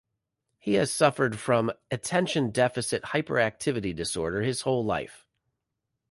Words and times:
He 0.57 0.73
has 0.81 0.91
suffered 0.91 1.37
from 1.37 1.71
Attention 1.91 2.49
Deficit 2.49 3.03
Hyperactivity 3.03 3.95
Disorder 3.95 4.41
his 4.41 4.61
whole 4.61 4.83
life. 4.83 5.27